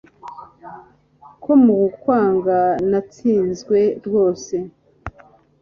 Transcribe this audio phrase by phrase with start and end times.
[1.43, 2.59] Ko mukwanga
[2.89, 4.55] natsinzwe rwose